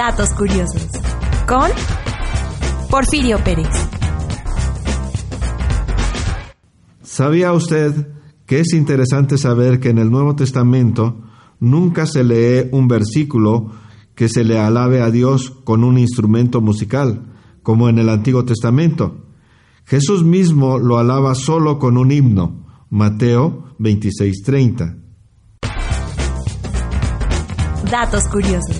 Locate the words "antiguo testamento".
18.08-19.26